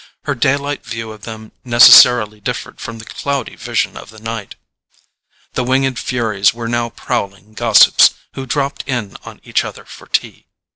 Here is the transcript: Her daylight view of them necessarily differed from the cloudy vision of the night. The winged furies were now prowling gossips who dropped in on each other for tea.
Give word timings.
Her 0.23 0.33
daylight 0.33 0.83
view 0.83 1.11
of 1.11 1.25
them 1.25 1.51
necessarily 1.63 2.39
differed 2.41 2.81
from 2.81 2.97
the 2.97 3.05
cloudy 3.05 3.55
vision 3.55 3.95
of 3.95 4.09
the 4.09 4.17
night. 4.17 4.55
The 5.53 5.63
winged 5.63 5.99
furies 5.99 6.55
were 6.55 6.67
now 6.67 6.89
prowling 6.89 7.53
gossips 7.53 8.15
who 8.33 8.47
dropped 8.47 8.83
in 8.87 9.15
on 9.25 9.39
each 9.43 9.63
other 9.63 9.85
for 9.85 10.07
tea. 10.07 10.47